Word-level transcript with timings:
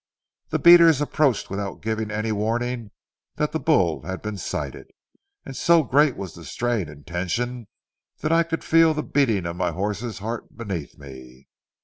The 0.49 0.57
beaters 0.57 0.99
approached 0.99 1.51
without 1.51 1.83
giving 1.83 2.09
any 2.09 2.31
warning 2.31 2.89
that 3.35 3.51
the 3.51 3.59
bull 3.59 4.01
had 4.01 4.23
been 4.23 4.35
sighted, 4.35 4.87
and 5.45 5.55
so 5.55 5.83
great 5.83 6.17
was 6.17 6.33
the 6.33 6.43
strain 6.43 6.89
and 6.89 7.05
tension 7.05 7.67
that 8.21 8.31
I 8.31 8.41
could 8.41 8.63
feel 8.63 8.95
the 8.95 9.03
beating 9.03 9.45
of 9.45 9.57
my 9.57 9.69
horse's 9.69 10.17
heart 10.17 10.57
beneath 10.57 10.97
me. 10.97 11.49